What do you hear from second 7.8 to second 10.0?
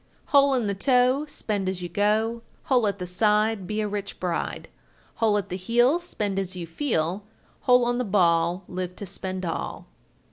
on the ball, live to spend all.